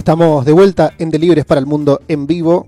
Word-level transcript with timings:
Estamos 0.00 0.46
de 0.46 0.52
vuelta 0.52 0.94
en 0.98 1.10
Delibres 1.10 1.44
para 1.44 1.60
el 1.60 1.66
Mundo 1.66 2.00
en 2.08 2.26
vivo, 2.26 2.66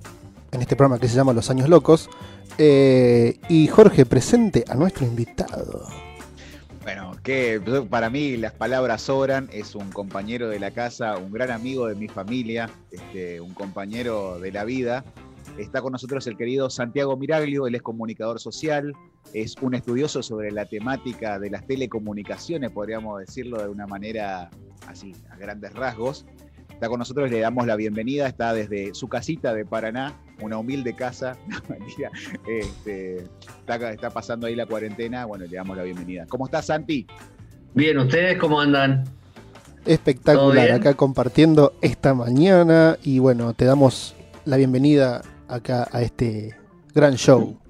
en 0.50 0.60
este 0.60 0.76
programa 0.76 1.00
que 1.00 1.08
se 1.08 1.16
llama 1.16 1.32
Los 1.32 1.48
Años 1.48 1.66
Locos. 1.66 2.10
Eh, 2.58 3.38
y 3.48 3.68
Jorge, 3.68 4.04
presente 4.04 4.66
a 4.68 4.74
nuestro 4.74 5.06
invitado. 5.06 5.88
Bueno, 6.82 7.12
que 7.22 7.58
para 7.88 8.10
mí 8.10 8.36
las 8.36 8.52
palabras 8.52 9.00
sobran, 9.00 9.48
es 9.50 9.74
un 9.74 9.90
compañero 9.92 10.50
de 10.50 10.60
la 10.60 10.72
casa, 10.72 11.16
un 11.16 11.32
gran 11.32 11.50
amigo 11.50 11.86
de 11.86 11.94
mi 11.94 12.06
familia, 12.06 12.68
este, 12.90 13.40
un 13.40 13.54
compañero 13.54 14.38
de 14.38 14.52
la 14.52 14.64
vida. 14.64 15.02
Está 15.56 15.80
con 15.80 15.92
nosotros 15.92 16.26
el 16.26 16.36
querido 16.36 16.68
Santiago 16.68 17.16
Miraglio, 17.16 17.66
él 17.66 17.74
es 17.74 17.82
comunicador 17.82 18.40
social, 18.40 18.92
es 19.32 19.56
un 19.62 19.74
estudioso 19.74 20.22
sobre 20.22 20.52
la 20.52 20.66
temática 20.66 21.38
de 21.38 21.48
las 21.48 21.66
telecomunicaciones, 21.66 22.70
podríamos 22.72 23.20
decirlo 23.20 23.62
de 23.62 23.70
una 23.70 23.86
manera 23.86 24.50
así, 24.86 25.14
a 25.30 25.36
grandes 25.36 25.72
rasgos. 25.72 26.26
Está 26.82 26.90
con 26.90 26.98
nosotros, 26.98 27.30
le 27.30 27.38
damos 27.38 27.64
la 27.64 27.76
bienvenida, 27.76 28.26
está 28.26 28.52
desde 28.52 28.92
su 28.92 29.08
casita 29.08 29.54
de 29.54 29.64
Paraná, 29.64 30.14
una 30.40 30.58
humilde 30.58 30.96
casa, 30.96 31.36
este, 32.48 33.18
está, 33.60 33.92
está, 33.92 34.10
pasando 34.10 34.48
ahí 34.48 34.56
la 34.56 34.66
cuarentena, 34.66 35.24
bueno, 35.24 35.44
le 35.48 35.56
damos 35.56 35.76
la 35.76 35.84
bienvenida. 35.84 36.26
¿Cómo 36.28 36.46
estás, 36.46 36.66
Santi? 36.66 37.06
Bien, 37.72 37.96
¿ustedes 37.98 38.36
cómo 38.36 38.60
andan? 38.60 39.04
Espectacular, 39.86 40.72
acá 40.72 40.94
compartiendo 40.94 41.72
esta 41.82 42.14
mañana 42.14 42.98
y 43.04 43.20
bueno, 43.20 43.54
te 43.54 43.64
damos 43.64 44.16
la 44.44 44.56
bienvenida 44.56 45.22
acá 45.46 45.86
a 45.92 46.02
este 46.02 46.56
gran 46.96 47.14
show. 47.14 47.60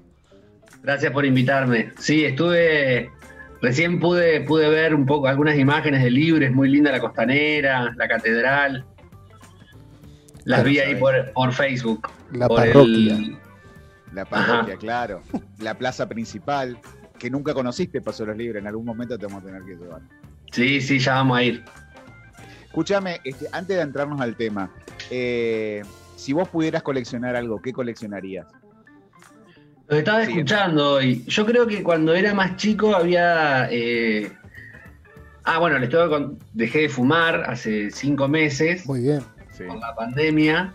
Gracias 0.81 1.11
por 1.11 1.23
invitarme. 1.23 1.91
Sí, 1.99 2.25
estuve, 2.25 3.11
recién 3.61 3.99
pude, 3.99 4.41
pude 4.41 4.69
ver 4.69 4.95
un 4.95 5.05
poco 5.05 5.27
algunas 5.27 5.55
imágenes 5.55 6.03
de 6.03 6.09
Libres, 6.09 6.51
muy 6.51 6.67
linda 6.67 6.91
la 6.91 6.99
costanera, 6.99 7.93
la 7.95 8.07
catedral. 8.07 8.87
Las 10.45 10.63
vi 10.63 10.79
ahí 10.79 10.95
por, 10.95 11.31
por, 11.33 11.53
Facebook. 11.53 12.09
La 12.31 12.47
parroquia. 12.47 13.39
La 14.13 14.25
parroquia, 14.25 14.75
claro. 14.77 15.21
La 15.59 15.77
plaza 15.77 16.07
principal, 16.07 16.77
que 17.17 17.29
nunca 17.29 17.53
conociste, 17.53 18.01
Paso 18.01 18.25
los 18.25 18.37
Libres. 18.37 18.61
En 18.61 18.67
algún 18.67 18.85
momento 18.85 19.17
te 19.17 19.25
vamos 19.25 19.43
a 19.43 19.45
tener 19.45 19.63
que 19.63 19.75
llevar. 19.75 20.01
Sí, 20.51 20.81
sí, 20.81 20.99
ya 20.99 21.15
vamos 21.15 21.37
a 21.37 21.43
ir. 21.43 21.63
Escúchame, 22.65 23.21
este, 23.23 23.47
antes 23.51 23.77
de 23.77 23.83
entrarnos 23.83 24.19
al 24.19 24.35
tema, 24.35 24.71
eh, 25.09 25.81
si 26.15 26.33
vos 26.33 26.49
pudieras 26.49 26.83
coleccionar 26.83 27.35
algo, 27.35 27.61
¿qué 27.61 27.71
coleccionarías? 27.71 28.47
Lo 29.87 29.97
estaba 29.97 30.23
escuchando 30.23 31.01
y 31.01 31.23
yo 31.25 31.45
creo 31.45 31.67
que 31.67 31.83
cuando 31.83 32.13
era 32.13 32.33
más 32.33 32.55
chico 32.55 32.95
había... 32.95 33.67
Eh, 33.71 34.31
ah, 35.43 35.59
bueno, 35.59 35.77
les 35.77 35.89
tengo 35.89 36.37
dejé 36.53 36.79
de 36.79 36.89
fumar 36.89 37.43
hace 37.49 37.91
cinco 37.91 38.27
meses. 38.27 38.85
Muy 38.85 39.01
bien 39.01 39.32
con 39.57 39.79
la 39.79 39.95
pandemia. 39.95 40.73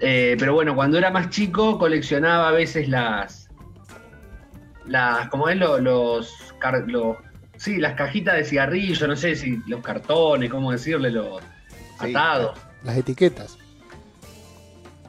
Eh, 0.00 0.36
pero 0.38 0.54
bueno, 0.54 0.74
cuando 0.74 0.98
era 0.98 1.10
más 1.10 1.30
chico 1.30 1.78
coleccionaba 1.78 2.48
a 2.48 2.52
veces 2.52 2.88
las. 2.88 3.48
las 4.86 5.28
como 5.28 5.48
es 5.48 5.56
los, 5.56 5.80
los, 5.80 6.34
sí, 7.56 7.76
las 7.78 7.94
cajitas 7.94 8.36
de 8.36 8.44
cigarrillo, 8.44 9.06
no 9.06 9.16
sé 9.16 9.36
si 9.36 9.62
los 9.66 9.80
cartones, 9.82 10.50
cómo 10.50 10.72
decirle, 10.72 11.10
los 11.10 11.42
atados. 11.98 12.58
Las 12.82 12.96
etiquetas. 12.96 13.58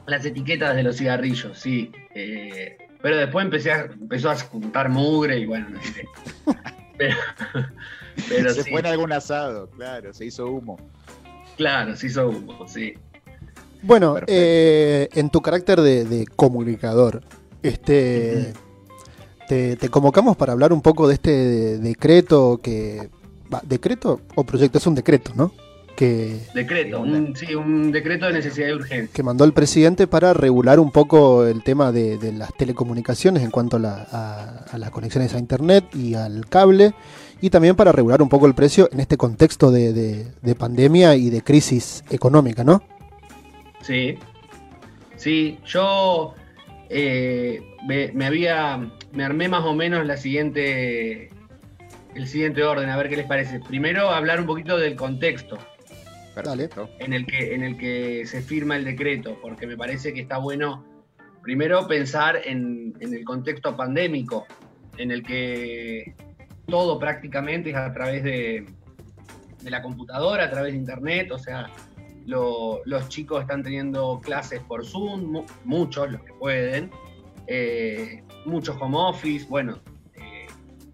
Las 0.06 0.24
etiquetas 0.24 0.76
de 0.76 0.82
los 0.82 0.96
cigarrillos, 0.96 1.58
sí. 1.58 1.90
Eh, 2.14 2.78
pero 3.02 3.18
después 3.18 3.44
empecé 3.44 3.72
a, 3.72 3.82
empezó 3.82 4.30
a 4.30 4.36
juntar 4.36 4.88
mugre 4.88 5.38
y 5.38 5.46
bueno, 5.46 5.68
no 5.70 5.82
sé. 5.82 6.06
pero, 8.28 8.54
se 8.54 8.64
fue 8.70 8.80
en 8.80 8.86
algún 8.86 9.12
asado, 9.12 9.68
claro, 9.70 10.12
se 10.12 10.26
hizo 10.26 10.46
humo. 10.46 10.78
Claro, 11.56 11.96
sí 11.96 12.08
hizo 12.08 12.28
humo, 12.28 12.66
sí. 12.68 12.94
Bueno, 13.82 14.16
eh, 14.26 15.08
en 15.14 15.30
tu 15.30 15.40
carácter 15.40 15.80
de, 15.80 16.26
comunicador, 16.34 17.22
este, 17.62 18.52
te, 19.48 19.88
convocamos 19.90 20.36
para 20.36 20.52
hablar 20.52 20.72
un 20.72 20.82
poco 20.82 21.08
de 21.08 21.14
este 21.14 21.78
decreto 21.78 22.58
que... 22.62 23.08
¿Decreto 23.62 24.20
o 24.34 24.44
proyecto? 24.44 24.78
Es 24.78 24.86
un 24.88 24.96
decreto, 24.96 25.32
¿no? 25.36 25.52
Que, 25.94 26.40
decreto, 26.52 27.04
sí, 27.36 27.54
un 27.54 27.90
decreto 27.90 28.26
de 28.26 28.34
necesidad 28.34 28.66
de 28.66 28.74
urgencia. 28.74 29.14
Que 29.14 29.22
mandó 29.22 29.44
el 29.44 29.52
presidente 29.54 30.06
para 30.06 30.34
regular 30.34 30.78
un 30.80 30.90
poco 30.90 31.46
el 31.46 31.62
tema 31.62 31.92
de, 31.92 32.18
las 32.36 32.52
telecomunicaciones 32.54 33.42
en 33.44 33.50
cuanto 33.50 33.76
a, 33.78 34.66
las 34.76 34.90
conexiones 34.90 35.32
a 35.32 35.38
Internet 35.38 35.84
y 35.94 36.14
al 36.14 36.46
cable 36.48 36.92
y 37.40 37.50
también 37.50 37.76
para 37.76 37.92
regular 37.92 38.22
un 38.22 38.28
poco 38.28 38.46
el 38.46 38.54
precio 38.54 38.88
en 38.92 39.00
este 39.00 39.16
contexto 39.16 39.70
de, 39.70 40.26
pandemia 40.58 41.16
y 41.16 41.30
de 41.30 41.42
crisis 41.42 42.02
económica, 42.10 42.64
¿no? 42.64 42.82
Sí, 43.82 44.18
sí, 45.16 45.58
yo 45.64 46.34
eh, 46.88 47.60
me, 47.86 48.26
había, 48.26 48.90
me 49.12 49.24
armé 49.24 49.48
más 49.48 49.64
o 49.64 49.74
menos 49.74 50.06
la 50.06 50.16
siguiente, 50.16 51.30
el 52.14 52.26
siguiente 52.26 52.64
orden, 52.64 52.88
a 52.88 52.96
ver 52.96 53.08
qué 53.08 53.16
les 53.16 53.26
parece. 53.26 53.60
Primero 53.60 54.10
hablar 54.10 54.40
un 54.40 54.46
poquito 54.46 54.78
del 54.78 54.96
contexto. 54.96 55.58
En 56.98 57.14
el, 57.14 57.26
que, 57.26 57.54
en 57.54 57.62
el 57.62 57.78
que 57.78 58.26
se 58.26 58.42
firma 58.42 58.76
el 58.76 58.84
decreto, 58.84 59.38
porque 59.40 59.66
me 59.66 59.74
parece 59.74 60.12
que 60.12 60.20
está 60.20 60.36
bueno 60.36 60.84
primero 61.42 61.86
pensar 61.86 62.42
en, 62.44 62.92
en 63.00 63.14
el 63.14 63.24
contexto 63.24 63.74
pandémico, 63.74 64.46
en 64.98 65.12
el 65.12 65.22
que 65.22 66.14
todo 66.66 66.98
prácticamente 66.98 67.70
es 67.70 67.76
a 67.76 67.92
través 67.92 68.22
de, 68.22 68.66
la 69.62 69.82
computadora, 69.82 70.44
a 70.44 70.50
través 70.50 70.72
de 70.72 70.78
internet, 70.78 71.30
o 71.32 71.38
sea, 71.38 71.70
los 72.26 73.08
chicos 73.08 73.42
están 73.42 73.62
teniendo 73.62 74.20
clases 74.22 74.60
por 74.60 74.84
Zoom, 74.84 75.44
muchos 75.64 76.10
los 76.10 76.22
que 76.22 76.32
pueden, 76.34 76.90
eh, 77.46 78.22
muchos 78.44 78.76
home 78.80 78.96
office, 78.96 79.46
bueno, 79.48 79.78
eh, 80.14 80.46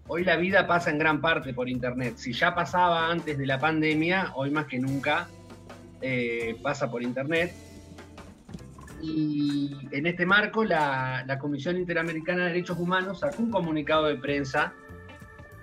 hoy 0.07 0.23
la 0.23 0.37
vida 0.37 0.67
pasa 0.67 0.89
en 0.89 0.97
gran 0.97 1.21
parte 1.21 1.53
por 1.53 1.69
internet, 1.69 2.15
si 2.17 2.33
ya 2.33 2.55
pasaba 2.55 3.11
antes 3.11 3.37
de 3.37 3.45
la 3.45 3.59
pandemia, 3.59 4.31
hoy 4.35 4.51
más 4.51 4.65
que 4.65 4.79
nunca 4.79 5.27
eh, 6.01 6.57
pasa 6.61 6.89
por 6.89 7.01
internet. 7.01 7.53
Y 9.01 9.75
en 9.91 10.07
este 10.07 10.25
marco, 10.25 10.63
la, 10.63 11.25
la 11.27 11.37
Comisión 11.37 11.75
Interamericana 11.75 12.43
de 12.43 12.53
Derechos 12.53 12.79
Humanos 12.79 13.19
sacó 13.19 13.43
un 13.43 13.51
comunicado 13.51 14.05
de 14.05 14.15
prensa 14.15 14.73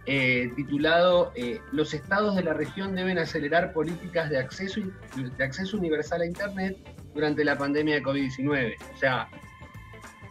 eh, 0.07 0.51
titulado 0.57 1.33
eh, 1.35 1.61
Los 1.73 1.95
estados 1.95 2.35
de 2.37 2.43
la 2.43 2.55
región 2.55 2.95
deben 2.95 3.19
acelerar 3.19 3.73
políticas 3.73 4.31
de 4.31 4.39
acceso, 4.39 4.81
de 5.17 5.45
acceso 5.45 5.77
universal 5.77 6.23
a 6.23 6.27
Internet 6.27 6.77
durante 7.15 7.45
la 7.45 7.59
pandemia 7.59 7.97
de 7.97 8.03
COVID-19. 8.03 8.77
O 8.95 8.97
sea, 8.97 9.29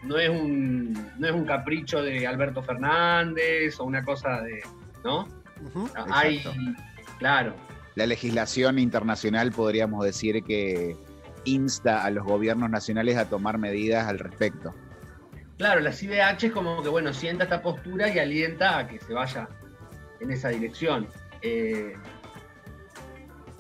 no 0.04 0.18
es, 0.18 0.30
un, 0.30 0.94
no 1.18 1.28
es 1.28 1.34
un 1.34 1.46
capricho 1.46 2.02
de 2.02 2.26
Alberto 2.26 2.64
Fernández 2.64 3.80
o 3.80 3.84
una 3.84 4.04
cosa 4.04 4.42
de... 4.42 4.62
¿No? 5.04 5.28
Hay, 6.12 6.42
claro. 7.18 7.54
La 7.96 8.06
legislación 8.06 8.80
internacional 8.80 9.52
podríamos 9.52 10.04
decir 10.04 10.44
que 10.44 10.96
insta 11.46 12.04
a 12.04 12.10
los 12.12 12.26
gobiernos 12.26 12.70
nacionales 12.70 13.18
a 13.18 13.30
tomar 13.30 13.58
medidas 13.58 14.08
al 14.08 14.20
respecto. 14.20 14.74
Claro, 15.58 15.82
la 15.82 15.92
CIDH 15.92 16.46
es 16.46 16.52
como 16.54 16.82
que, 16.82 16.90
bueno, 16.90 17.14
sienta 17.14 17.44
esta 17.44 17.62
postura 17.62 18.08
y 18.08 18.20
alienta 18.20 18.78
a 18.78 18.88
que 18.88 19.00
se 19.00 19.14
vaya 19.14 19.50
en 20.20 20.32
esa 20.32 20.50
dirección. 20.50 21.08
Eh, 21.42 21.94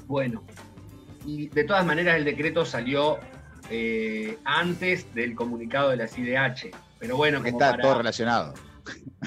bueno, 0.07 0.43
y 1.25 1.47
de 1.49 1.63
todas 1.63 1.85
maneras 1.85 2.17
el 2.17 2.25
decreto 2.25 2.65
salió 2.65 3.19
eh, 3.69 4.37
antes 4.45 5.13
del 5.13 5.35
comunicado 5.35 5.89
de 5.89 5.97
la 5.97 6.07
CIDH. 6.07 6.71
Pero 6.99 7.15
bueno, 7.15 7.43
está 7.45 7.77
todo 7.77 7.97
relacionado. 7.97 8.53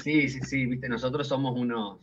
Sí, 0.03 0.27
sí, 0.27 0.41
sí, 0.41 0.65
viste, 0.65 0.89
nosotros 0.89 1.27
somos 1.27 1.57
unos 1.57 1.99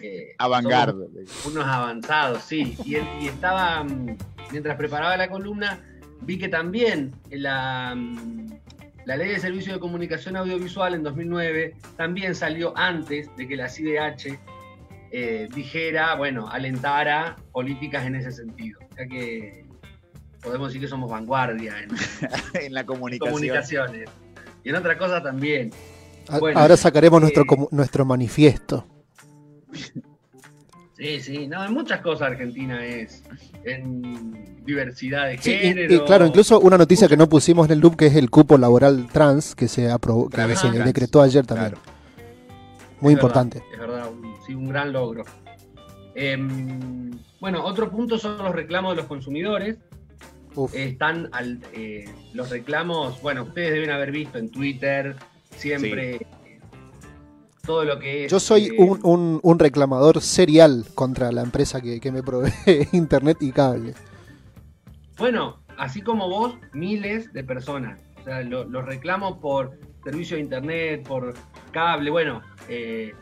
eh, 0.00 0.34
Avangardos. 0.38 1.08
Unos 1.46 1.64
avanzados, 1.64 2.42
sí. 2.42 2.76
Y, 2.84 2.96
y, 2.96 3.28
estaba, 3.28 3.84
mm, 3.84 4.16
mientras 4.50 4.76
preparaba 4.76 5.16
la 5.16 5.28
columna, 5.28 5.80
vi 6.22 6.38
que 6.38 6.48
también 6.48 7.14
la, 7.30 7.94
mm, 7.94 8.52
la 9.04 9.16
ley 9.16 9.30
de 9.30 9.40
servicio 9.40 9.72
de 9.72 9.80
comunicación 9.80 10.36
audiovisual 10.36 10.94
en 10.94 11.02
2009 11.02 11.74
también 11.96 12.34
salió 12.34 12.76
antes 12.76 13.34
de 13.36 13.48
que 13.48 13.56
la 13.56 13.68
CIDH 13.68 14.38
eh, 15.10 15.48
dijera, 15.54 16.14
bueno, 16.14 16.48
alentara 16.48 17.36
políticas 17.52 18.06
en 18.06 18.14
ese 18.14 18.32
sentido. 18.32 18.80
O 18.90 18.94
sea 18.94 19.06
que 19.06 19.64
podemos 20.42 20.68
decir 20.68 20.80
que 20.80 20.88
somos 20.88 21.10
vanguardia 21.10 21.74
en, 21.80 22.72
la 22.74 22.84
comunicación. 22.84 23.34
comunicaciones. 23.34 24.10
Y 24.64 24.70
en 24.70 24.76
otra 24.76 24.96
cosa 24.96 25.22
también. 25.22 25.70
Ahora 26.28 26.76
sacaremos 26.76 27.20
nuestro, 27.20 27.42
eh, 27.42 27.68
nuestro 27.72 28.04
manifiesto. 28.04 28.86
Sí, 31.02 31.20
sí, 31.20 31.48
no, 31.48 31.64
en 31.64 31.72
muchas 31.72 32.00
cosas 32.00 32.28
Argentina 32.28 32.86
es 32.86 33.24
en 33.64 34.64
diversidad 34.64 35.26
de 35.26 35.36
género. 35.36 35.92
Y, 35.92 35.98
claro, 36.04 36.26
incluso 36.26 36.60
una 36.60 36.78
noticia 36.78 37.08
que 37.08 37.16
no 37.16 37.28
pusimos 37.28 37.66
en 37.66 37.72
el 37.72 37.80
loop 37.80 37.96
que 37.96 38.06
es 38.06 38.14
el 38.14 38.30
cupo 38.30 38.56
laboral 38.56 39.08
trans 39.10 39.56
que 39.56 39.66
se 39.66 39.90
aprobó, 39.90 40.28
que 40.28 40.54
se 40.54 40.70
decretó 40.70 41.20
ayer 41.20 41.44
también. 41.44 41.74
Muy 43.00 43.14
importante. 43.14 43.64
es 43.72 43.80
verdad, 43.80 44.12
un, 44.12 44.32
sí, 44.46 44.54
un 44.54 44.68
gran 44.68 44.92
logro. 44.92 45.24
Em, 46.14 47.10
bueno, 47.40 47.64
otro 47.64 47.90
punto 47.90 48.16
son 48.16 48.38
los 48.38 48.54
reclamos 48.54 48.92
de 48.92 48.98
los 48.98 49.06
consumidores. 49.06 49.78
están 50.72 51.30
al, 51.32 51.58
eh, 51.72 52.04
los 52.32 52.48
reclamos, 52.50 53.20
bueno, 53.20 53.42
ustedes 53.42 53.72
deben 53.72 53.90
haber 53.90 54.12
visto 54.12 54.38
en 54.38 54.50
Twitter 54.50 55.16
siempre 55.56 56.24
todo 57.62 57.84
lo 57.84 57.98
que 57.98 58.24
es. 58.24 58.30
Yo 58.30 58.40
soy 58.40 58.66
eh, 58.66 58.76
un, 58.78 59.40
un, 59.42 59.58
reclamador 59.58 60.20
serial 60.20 60.84
contra 60.94 61.32
la 61.32 61.42
empresa 61.42 61.80
que, 61.80 62.12
me 62.12 62.22
provee 62.22 62.52
internet 62.92 63.38
y 63.40 63.52
cable. 63.52 63.94
Bueno, 65.18 65.62
así 65.78 66.02
como 66.02 66.28
vos, 66.28 66.56
miles 66.72 67.32
de 67.32 67.44
personas. 67.44 68.00
O 68.20 68.24
sea, 68.24 68.42
los 68.42 68.84
reclamos 68.84 69.38
por 69.38 69.78
servicio 70.04 70.36
de 70.36 70.42
internet, 70.42 71.06
por 71.06 71.34
cable. 71.70 72.10
Bueno, 72.10 72.42
eh, 72.68 73.12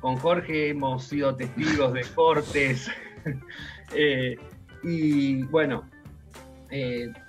con 0.00 0.16
Jorge 0.16 0.70
hemos 0.70 1.04
sido 1.04 1.34
testigos 1.34 1.92
de 1.92 2.04
cortes. 2.14 2.90
Eh, 3.94 4.36
y 4.82 5.42
bueno, 5.44 5.88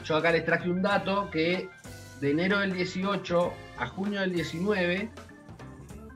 yo 0.04 0.16
acá 0.16 0.32
les 0.32 0.44
traje 0.44 0.70
un 0.70 0.82
dato 0.82 1.30
que 1.30 1.70
de 2.20 2.32
enero 2.32 2.60
del 2.60 2.74
18 2.74 3.54
a 3.78 3.88
junio 3.88 4.22
del 4.22 4.34
19 4.34 5.10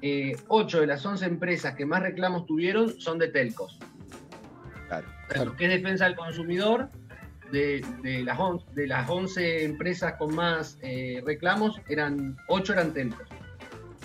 eh, 0.01 0.36
8 0.48 0.81
de 0.81 0.88
las 0.88 1.06
11 1.06 1.25
empresas 1.25 1.75
que 1.75 1.86
más 1.86 2.01
reclamos 2.01 2.45
tuvieron 2.45 3.00
son 3.00 3.19
de 3.19 3.27
telcos. 3.27 3.77
Claro. 4.88 5.56
que 5.56 5.65
es 5.65 5.71
defensa 5.71 6.03
del 6.03 6.18
consumidor, 6.18 6.89
de, 7.51 7.83
las, 8.24 8.38
de 8.74 8.88
las 8.88 9.09
11 9.09 9.63
empresas 9.63 10.13
con 10.13 10.36
más 10.36 10.77
eh, 10.81 11.21
reclamos, 11.25 11.81
eran 11.88 12.38
8 12.48 12.74
eran 12.74 12.94
telcos. 12.94 13.27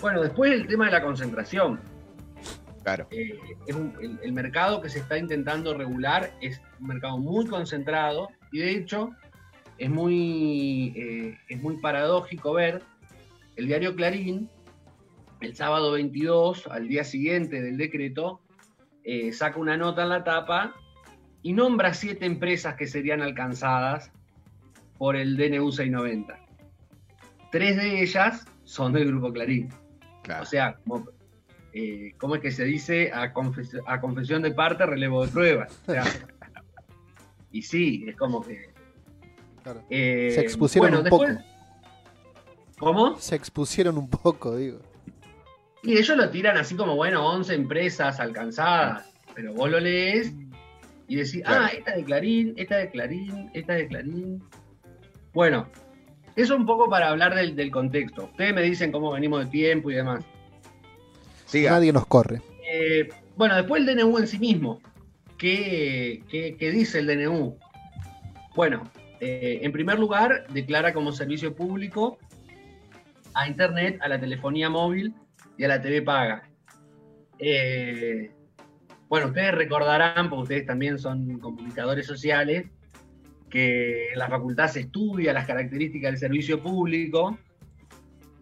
Bueno, 0.01 0.21
después 0.21 0.51
el 0.51 0.67
tema 0.67 0.85
de 0.85 0.91
la 0.91 1.01
concentración. 1.01 1.79
Claro. 2.83 3.07
Eh, 3.11 3.37
el, 3.67 4.31
mercado 4.31 4.81
que 4.81 4.89
se 4.89 4.99
está 4.99 5.17
intentando 5.17 5.73
regular 5.73 6.31
es 6.39 6.61
un 6.79 6.87
mercado 6.87 7.17
muy 7.17 7.45
concentrado 7.47 8.29
y 8.51 8.59
de 8.59 8.71
hecho 8.71 9.11
es 9.77 9.89
muy, 9.89 10.93
eh, 10.95 11.37
es 11.49 11.61
muy 11.61 11.77
paradójico 11.77 12.53
ver 12.53 12.81
el 13.57 13.67
diario 13.67 13.95
Clarín 13.95 14.49
el 15.41 15.55
sábado 15.55 15.91
22, 15.91 16.67
al 16.67 16.87
día 16.87 17.03
siguiente 17.03 17.61
del 17.61 17.77
decreto, 17.77 18.41
eh, 19.03 19.31
saca 19.31 19.59
una 19.59 19.77
nota 19.77 20.03
en 20.03 20.09
la 20.09 20.23
tapa 20.23 20.75
y 21.41 21.53
nombra 21.53 21.93
siete 21.93 22.25
empresas 22.25 22.75
que 22.75 22.87
serían 22.87 23.21
alcanzadas 23.21 24.11
por 24.97 25.15
el 25.15 25.37
DNU 25.37 25.71
690. 25.71 26.39
Tres 27.51 27.77
de 27.77 28.01
ellas 28.01 28.45
son 28.63 28.93
del 28.93 29.07
Grupo 29.07 29.31
Clarín. 29.31 29.69
O 30.41 30.45
sea, 30.45 30.77
eh, 31.71 32.13
¿cómo 32.17 32.35
es 32.35 32.41
que 32.41 32.51
se 32.51 32.65
dice? 32.65 33.11
A, 33.13 33.31
confesión 33.31 34.41
de 34.41 34.51
parte, 34.51 34.85
relevo 34.85 35.25
de 35.25 35.31
pruebas. 35.31 35.81
y 37.51 37.61
sí, 37.61 38.05
es 38.07 38.15
como 38.17 38.41
que... 38.41 38.73
Eh, 39.89 40.31
se 40.33 40.41
expusieron 40.41 40.95
un 40.95 41.03
poco. 41.05 41.25
¿Cómo? 42.79 43.17
Se 43.19 43.35
expusieron 43.35 43.97
un 43.97 44.09
poco, 44.09 44.55
digo. 44.55 44.79
Y 45.83 45.97
ellos 45.97 46.17
lo 46.17 46.29
tiran 46.29 46.57
así 46.57 46.75
como, 46.75 46.95
bueno, 46.95 47.25
11 47.25 47.53
empresas 47.53 48.19
alcanzadas, 48.19 49.13
pero 49.35 49.53
vos 49.53 49.69
lo 49.69 49.79
lees 49.79 50.33
y 51.07 51.15
decís, 51.15 51.41
ah, 51.45 51.69
esta 51.75 51.95
de 51.95 52.03
Clarín, 52.03 52.53
esta 52.57 52.77
de 52.77 52.89
Clarín, 52.89 53.49
esta 53.53 53.73
de 53.73 53.87
Clarín. 53.87 54.43
Bueno, 55.33 55.67
eso 56.35 56.55
un 56.55 56.65
poco 56.65 56.89
para 56.89 57.09
hablar 57.09 57.35
del, 57.35 57.71
contexto. 57.71 58.25
Ustedes 58.25 58.53
me 58.53 58.61
dicen 58.61 58.91
cómo 58.91 59.11
venimos 59.11 59.45
de 59.45 59.51
tiempo 59.51 59.89
y 59.89 59.95
demás. 59.95 60.25
Nadie 61.53 61.93
nos 61.93 62.05
corre. 62.07 62.41
Eh, 62.69 63.07
bueno, 63.37 63.55
después 63.55 63.81
el 63.81 63.95
DNU 63.95 64.17
en 64.17 64.27
sí 64.27 64.39
mismo. 64.39 64.81
¿Qué, 65.37 66.23
dice 66.59 66.99
el 66.99 67.07
DNU? 67.07 67.57
Bueno, 68.55 68.91
eh, 69.21 69.59
en 69.61 69.71
primer 69.71 69.99
lugar, 69.99 70.47
declara 70.49 70.93
como 70.93 71.11
servicio 71.11 71.55
público 71.55 72.17
a 73.33 73.47
Internet, 73.47 73.99
a 74.01 74.09
la 74.09 74.19
telefonía 74.19 74.69
móvil 74.69 75.13
y 75.57 75.63
a 75.63 75.67
la 75.67 75.81
TV 75.81 76.01
paga. 76.01 76.49
Eh, 77.39 78.31
bueno, 79.09 79.27
ustedes 79.27 79.53
recordarán, 79.53 80.29
porque 80.29 80.43
ustedes 80.43 80.65
también 80.65 80.99
son 80.99 81.39
comunicadores 81.39 82.05
sociales, 82.05 82.65
que 83.49 84.11
en 84.11 84.19
la 84.19 84.27
facultad 84.27 84.67
se 84.67 84.81
estudia 84.81 85.33
las 85.33 85.47
características 85.47 86.11
del 86.11 86.19
servicio 86.19 86.61
público 86.61 87.37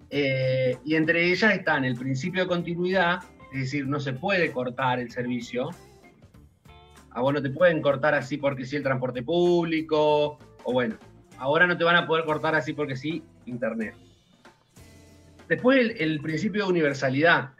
eh, 0.10 0.78
y 0.86 0.96
entre 0.96 1.26
ellas 1.26 1.54
están 1.54 1.86
el 1.86 1.96
principio 1.96 2.44
de 2.44 2.48
continuidad, 2.48 3.20
es 3.54 3.62
decir, 3.62 3.88
no 3.88 4.00
se 4.00 4.14
puede 4.14 4.52
cortar 4.52 5.00
el 5.00 5.12
servicio. 5.12 5.70
A 7.12 7.22
vos 7.22 7.34
no 7.34 7.42
te 7.42 7.50
pueden 7.50 7.82
cortar 7.82 8.14
así 8.14 8.38
porque 8.38 8.66
sí 8.66 8.76
el 8.76 8.84
transporte 8.84 9.24
público, 9.24 10.38
o 10.64 10.74
bueno, 10.74 10.96
ahora 11.38 11.68
no 11.68 11.78
te 11.78 11.84
van 11.84 11.96
a 11.96 12.08
poder 12.08 12.26
cortar 12.26 12.56
así 12.56 12.74
porque 12.74 12.96
sí 12.96 13.24
Internet. 13.46 13.96
Después 15.47 15.94
el, 16.00 16.19
principio 16.21 16.63
de 16.63 16.69
universalidad. 16.69 17.51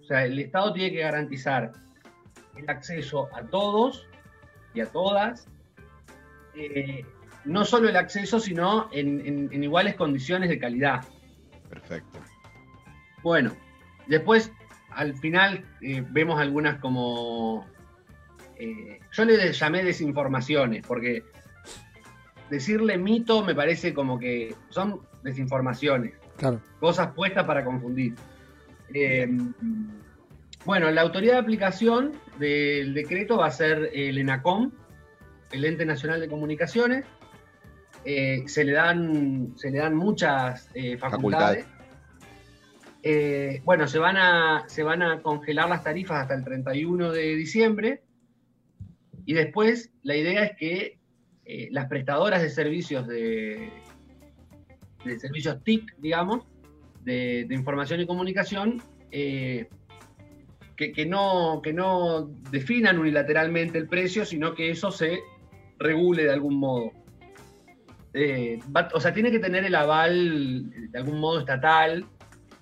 O 0.00 0.04
sea, 0.04 0.24
el 0.24 0.38
Estado 0.38 0.72
tiene 0.72 0.92
que 0.92 1.00
garantizar 1.00 1.72
el 2.56 2.68
acceso 2.68 3.28
a 3.34 3.42
todos 3.42 4.06
y 4.74 4.80
a 4.80 4.86
todas. 4.86 5.48
Eh, 6.54 7.04
no 7.44 7.64
solo 7.64 7.88
el 7.88 7.96
acceso, 7.96 8.40
sino 8.40 8.88
en, 8.92 9.62
iguales 9.62 9.94
condiciones 9.94 10.48
de 10.48 10.58
calidad. 10.58 11.04
Perfecto. 11.68 12.18
Bueno, 13.22 13.52
después 14.06 14.52
al 14.90 15.14
final 15.14 15.64
eh, 15.80 16.04
vemos 16.10 16.40
algunas 16.40 16.78
como... 16.80 17.66
Eh, 18.56 18.98
yo 19.12 19.24
le 19.24 19.52
llamé 19.52 19.84
desinformaciones, 19.84 20.84
porque 20.86 21.22
decirle 22.50 22.98
mito 22.98 23.44
me 23.44 23.54
parece 23.54 23.94
como 23.94 24.18
que 24.18 24.54
son 24.68 25.00
desinformaciones. 25.22 26.14
Cosas 26.80 27.12
puestas 27.14 27.44
para 27.44 27.64
confundir. 27.64 28.14
Eh, 28.94 29.28
bueno, 30.64 30.90
la 30.90 31.02
autoridad 31.02 31.34
de 31.34 31.38
aplicación 31.40 32.12
del 32.38 32.94
decreto 32.94 33.38
va 33.38 33.46
a 33.46 33.50
ser 33.50 33.90
el 33.92 34.18
ENACOM, 34.18 34.70
el 35.52 35.64
Ente 35.64 35.84
Nacional 35.84 36.20
de 36.20 36.28
Comunicaciones. 36.28 37.04
Eh, 38.04 38.44
se, 38.46 38.64
le 38.64 38.72
dan, 38.72 39.54
se 39.56 39.70
le 39.70 39.78
dan 39.78 39.94
muchas 39.94 40.70
eh, 40.74 40.96
facultades. 40.96 41.66
bueno, 43.64 43.86
se 43.88 43.98
van, 43.98 44.16
a, 44.16 44.64
se 44.68 44.82
van 44.82 45.02
a 45.02 45.20
congelar 45.22 45.68
las 45.68 45.82
tarifas 45.82 46.22
hasta 46.22 46.34
el 46.34 46.44
31 46.44 47.12
de 47.12 47.34
diciembre. 47.34 48.02
Y 49.26 49.34
después 49.34 49.90
la 50.02 50.16
idea 50.16 50.44
es 50.44 50.56
que 50.56 50.98
las 51.70 51.86
prestadoras 51.86 52.42
de 52.42 52.50
servicios 52.50 53.06
de, 53.08 53.70
de 55.04 55.18
servicios 55.18 55.62
TIC, 55.62 55.96
digamos, 55.98 56.44
de, 57.04 57.46
información 57.50 58.00
y 58.00 58.06
comunicación, 58.06 58.82
eh, 59.10 59.68
que, 60.76 61.06
no, 61.06 61.60
que 61.62 61.72
no 61.72 62.30
definan 62.50 62.98
unilateralmente 62.98 63.78
el 63.78 63.88
precio, 63.88 64.24
sino 64.24 64.54
que 64.54 64.70
eso 64.70 64.92
se 64.92 65.18
regule 65.78 66.24
de 66.24 66.32
algún 66.32 66.56
modo. 66.58 66.92
Eh, 68.14 68.60
o 68.94 69.00
sea, 69.00 69.12
tiene 69.12 69.30
que 69.30 69.40
tener 69.40 69.64
el 69.64 69.74
aval 69.74 70.70
de 70.90 70.98
algún 70.98 71.18
modo 71.18 71.40
estatal, 71.40 72.06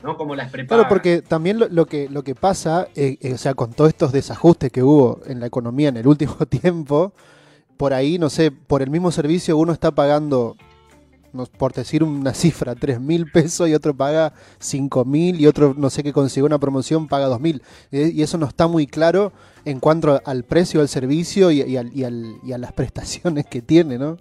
¿no? 0.03 0.17
Como 0.17 0.35
las 0.35 0.51
prepagas. 0.51 0.85
Claro, 0.85 0.89
porque 0.89 1.21
también 1.21 1.59
lo, 1.59 1.87
que, 1.87 2.09
lo 2.09 2.23
que 2.23 2.35
pasa, 2.35 2.89
eh, 2.95 3.19
o 3.33 3.37
sea, 3.37 3.55
con 3.55 3.73
todos 3.73 3.91
estos 3.91 4.13
desajustes 4.13 4.73
que 4.73 4.83
hubo 4.83 5.21
en 5.27 5.41
la 5.41 5.47
economía 5.47 5.91
en 5.91 5.99
el 5.99 6.07
último 6.07 6.37
tiempo, 6.49 7.13
por 7.77 7.93
ahí, 7.93 8.19
no 8.19 8.31
sé, 8.31 8.51
por 8.51 8.81
el 8.81 8.91
mismo 8.91 9.11
servicio 9.11 9.59
uno 9.59 9.73
está 9.73 9.91
pagando 9.91 10.57
por 11.45 11.73
decir 11.73 12.03
una 12.03 12.35
cifra, 12.35 12.75
3 12.75 13.01
mil 13.01 13.31
pesos 13.31 13.69
y 13.69 13.75
otro 13.75 13.95
paga 13.95 14.33
5 14.59 15.05
mil 15.05 15.41
y 15.41 15.47
otro 15.47 15.75
no 15.77 15.91
sé 15.91 16.03
qué 16.03 16.13
consiguió 16.13 16.47
una 16.47 16.59
promoción 16.59 17.09
paga 17.09 17.27
2 17.27 17.41
mil. 17.41 17.63
Eh, 17.93 18.11
y 18.15 18.23
eso 18.23 18.39
no 18.39 18.47
está 18.47 18.67
muy 18.67 18.87
claro 18.87 19.33
en 19.65 19.81
cuanto 19.81 20.21
al 20.25 20.45
precio 20.45 20.81
del 20.81 20.89
servicio 20.89 21.51
y, 21.51 21.77
a 21.77 22.59
las 22.59 22.73
prestaciones 22.73 23.47
que 23.47 23.63
tiene, 23.63 23.99
¿no? 23.99 24.19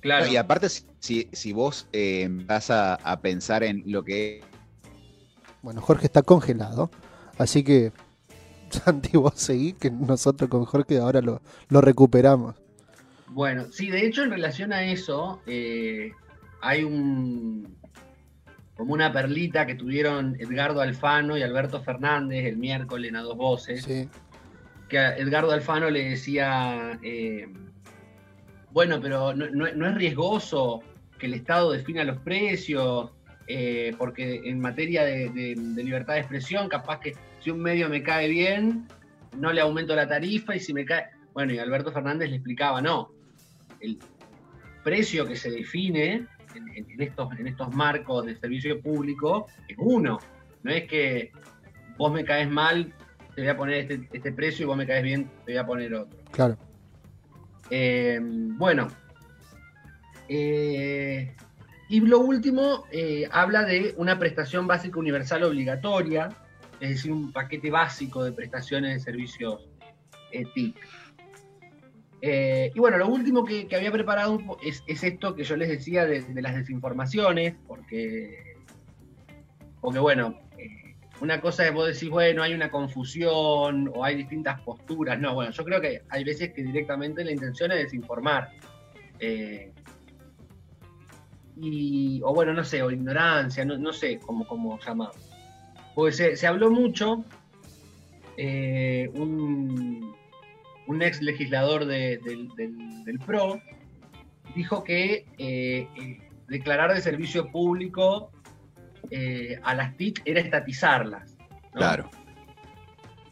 Claro. 0.00 0.26
Y 0.26 0.36
aparte, 0.36 0.68
si, 0.68 1.28
si 1.32 1.52
vos 1.52 1.86
eh, 1.92 2.28
vas 2.30 2.70
a, 2.70 3.20
pensar 3.22 3.64
en 3.64 3.82
lo 3.86 4.04
que... 4.04 4.42
Bueno, 5.62 5.80
Jorge 5.80 6.06
está 6.06 6.20
congelado, 6.22 6.90
así 7.38 7.64
que 7.64 7.90
Santi, 8.70 9.16
vos 9.16 9.32
seguí, 9.36 9.72
que 9.72 9.90
nosotros 9.90 10.50
con 10.50 10.66
Jorge 10.66 10.98
ahora 10.98 11.22
lo, 11.22 11.40
lo 11.68 11.80
recuperamos. 11.80 12.54
Bueno, 13.34 13.66
sí, 13.72 13.90
de 13.90 14.06
hecho 14.06 14.22
en 14.22 14.30
relación 14.30 14.72
a 14.72 14.84
eso 14.84 15.42
eh, 15.44 16.12
hay 16.62 16.84
un 16.84 17.76
como 18.76 18.92
una 18.92 19.12
perlita 19.12 19.66
que 19.66 19.74
tuvieron 19.74 20.36
Edgardo 20.38 20.80
Alfano 20.80 21.36
y 21.36 21.42
Alberto 21.42 21.82
Fernández 21.82 22.44
el 22.46 22.56
miércoles 22.56 23.08
en 23.08 23.16
a 23.16 23.22
dos 23.22 23.36
voces. 23.36 23.86
Que 24.88 24.98
a 24.98 25.16
Edgardo 25.16 25.50
Alfano 25.50 25.90
le 25.90 26.10
decía, 26.10 26.96
eh, 27.02 27.48
bueno, 28.70 29.00
pero 29.00 29.34
no, 29.34 29.66
es 29.66 29.94
riesgoso 29.96 30.82
que 31.18 31.26
el 31.26 31.34
Estado 31.34 31.72
defina 31.72 32.04
los 32.04 32.18
precios, 32.18 33.10
eh, 33.48 33.94
porque 33.98 34.42
en 34.44 34.60
materia 34.60 35.04
de, 35.04 35.56
libertad 35.76 36.14
de 36.14 36.20
expresión, 36.20 36.68
capaz 36.68 37.00
que 37.00 37.14
si 37.40 37.50
un 37.50 37.60
medio 37.60 37.88
me 37.88 38.02
cae 38.02 38.28
bien, 38.28 38.86
no 39.36 39.52
le 39.52 39.60
aumento 39.60 39.96
la 39.96 40.06
tarifa 40.08 40.54
y 40.54 40.60
si 40.60 40.72
me 40.72 40.84
cae... 40.84 41.06
Bueno, 41.32 41.52
y 41.52 41.58
Alberto 41.58 41.90
Fernández 41.90 42.30
le 42.30 42.36
explicaba, 42.36 42.80
no, 42.80 43.13
precio 44.82 45.26
que 45.26 45.36
se 45.36 45.50
define 45.50 46.26
en, 46.54 47.00
estos, 47.00 47.38
en 47.38 47.48
estos 47.48 47.74
marcos 47.74 48.26
de 48.26 48.36
servicio 48.36 48.80
público 48.80 49.46
es 49.68 49.76
uno. 49.78 50.18
No 50.62 50.70
es 50.70 50.84
que 50.84 51.32
vos 51.96 52.12
me 52.12 52.24
caes 52.24 52.50
mal, 52.50 52.92
te 53.34 53.42
voy 53.42 53.50
a 53.50 53.56
poner 53.56 53.90
este, 53.90 54.08
este 54.12 54.32
precio 54.32 54.64
y 54.64 54.66
vos 54.66 54.76
me 54.76 54.86
caes 54.86 55.02
bien, 55.02 55.30
te 55.44 55.52
voy 55.52 55.58
a 55.58 55.66
poner 55.66 55.94
otro. 55.94 56.18
Claro. 56.30 56.56
Eh, 57.70 58.18
bueno. 58.22 58.88
Eh, 60.28 61.34
y 61.88 62.00
lo 62.00 62.20
último, 62.20 62.84
eh, 62.90 63.28
habla 63.30 63.64
de 63.64 63.94
una 63.98 64.18
prestación 64.18 64.66
básica 64.66 64.98
universal 64.98 65.44
obligatoria, 65.44 66.30
es 66.80 66.90
decir, 66.90 67.12
un 67.12 67.32
paquete 67.32 67.70
básico 67.70 68.24
de 68.24 68.32
prestaciones 68.32 68.94
de 68.94 69.00
servicios 69.00 69.68
TIC. 70.54 70.76
Y 72.26 72.78
bueno, 72.78 72.96
lo 72.96 73.08
último 73.08 73.44
que, 73.44 73.68
había 73.74 73.92
preparado 73.92 74.40
es, 74.62 74.82
esto 74.86 75.34
que 75.34 75.44
yo 75.44 75.56
les 75.56 75.68
decía 75.68 76.06
de, 76.06 76.24
las 76.40 76.54
desinformaciones, 76.54 77.54
porque, 77.66 78.56
porque 79.80 79.98
bueno, 79.98 80.38
una 81.20 81.40
cosa 81.40 81.66
es 81.66 81.72
vos 81.72 81.86
decís, 81.86 82.10
bueno, 82.10 82.42
hay 82.42 82.54
una 82.54 82.70
confusión 82.70 83.90
o 83.94 84.04
hay 84.04 84.16
distintas 84.16 84.60
posturas. 84.62 85.18
No, 85.20 85.34
bueno, 85.34 85.52
yo 85.52 85.64
creo 85.64 85.80
que 85.80 86.02
hay 86.08 86.24
veces 86.24 86.52
que 86.52 86.62
directamente 86.62 87.24
la 87.24 87.32
intención 87.32 87.72
es 87.72 87.78
desinformar. 87.78 88.50
Eh, 89.20 89.72
y, 91.56 92.20
o 92.24 92.34
bueno, 92.34 92.52
no 92.52 92.64
sé, 92.64 92.82
o 92.82 92.90
ignorancia, 92.90 93.64
no, 93.64 93.92
sé 93.92 94.18
cómo, 94.18 94.46
cómo 94.46 94.78
llamarlo. 94.80 95.20
Pues 95.94 96.16
se, 96.16 96.46
habló 96.46 96.70
mucho, 96.70 97.24
eh, 98.36 99.08
un, 100.86 101.02
ex 101.02 101.20
legislador 101.22 101.84
del, 101.86 102.50
PRO 103.26 103.60
dijo 104.54 104.84
que 104.84 105.26
eh, 105.38 105.88
declarar 106.48 106.94
de 106.94 107.00
servicio 107.00 107.50
público 107.50 108.30
eh, 109.10 109.58
a 109.62 109.74
las 109.74 109.96
TIC 109.96 110.22
era 110.24 110.40
estatizarlas. 110.40 111.36
Claro. 111.72 112.08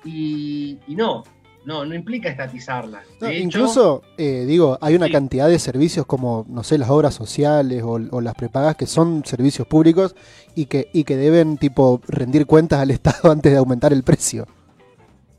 Y, 0.04 0.78
no, 0.88 1.22
no, 1.64 1.84
no 1.84 1.94
implica 1.94 2.28
estatizarlas. 2.28 3.04
incluso, 3.20 4.02
eh, 4.18 4.44
digo, 4.46 4.78
hay 4.80 4.96
una 4.96 5.08
cantidad 5.10 5.48
de 5.48 5.58
servicios 5.58 6.06
como, 6.06 6.44
no 6.48 6.64
sé, 6.64 6.76
las 6.76 6.90
obras 6.90 7.14
sociales 7.14 7.82
o, 7.84 8.20
las 8.20 8.34
prepagas 8.34 8.76
que 8.76 8.86
son 8.86 9.24
servicios 9.24 9.66
públicos 9.66 10.16
y 10.54 10.66
que, 10.66 10.88
y 10.92 11.04
que 11.04 11.16
deben, 11.16 11.56
tipo, 11.56 12.00
rendir 12.08 12.46
cuentas 12.46 12.80
al 12.80 12.90
Estado 12.92 13.30
antes 13.30 13.52
de 13.52 13.58
aumentar 13.58 13.92
el 13.92 14.02
precio. 14.02 14.46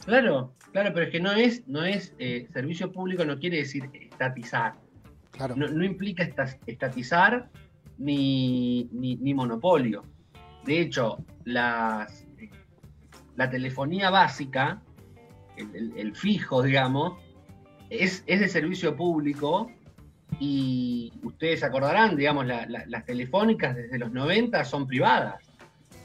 Claro, 0.05 0.51
claro, 0.74 0.92
pero 0.94 1.06
es 1.06 1.12
que 1.12 1.22
no 1.22 1.32
es, 1.32 1.65
no 1.68 1.86
es 1.86 2.13
eh, 2.20 2.48
servicio 2.51 2.92
público, 2.92 3.24
no 3.24 3.39
quiere 3.39 3.58
decir 3.58 3.89
estatizar. 3.94 4.74
Claro. 5.32 5.56
No, 5.56 5.84
implica 5.84 6.30
estatizar 6.68 7.50
ni, 7.98 8.89
ni 8.92 9.34
monopolio. 9.34 10.03
De 10.65 10.80
hecho, 10.80 11.18
las, 11.46 12.25
la 13.36 13.50
telefonía 13.50 14.10
básica, 14.10 14.82
el, 15.58 16.15
fijo, 16.15 16.63
digamos, 16.63 17.20
es, 17.89 18.24
es, 18.25 18.39
de 18.39 18.48
servicio 18.48 18.96
público 18.96 19.72
y 20.39 21.12
ustedes 21.24 21.63
acordarán, 21.63 22.15
digamos, 22.15 22.46
las 22.46 23.06
telefónicas 23.06 23.75
desde 23.75 24.00
los 24.00 24.12
90 24.12 24.63
son 24.65 24.88
privadas. 24.88 25.44